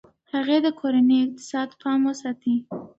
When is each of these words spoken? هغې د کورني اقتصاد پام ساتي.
هغې 0.33 0.57
د 0.65 0.67
کورني 0.79 1.17
اقتصاد 1.25 1.69
پام 1.81 2.01
ساتي. 2.21 2.55